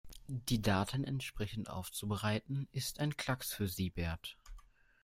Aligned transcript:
Die 0.27 0.63
Daten 0.63 1.03
entsprechend 1.03 1.69
aufzubereiten, 1.69 2.67
ist 2.71 2.99
ein 2.99 3.17
Klacks 3.17 3.53
für 3.53 3.67
Siebert. 3.67 4.35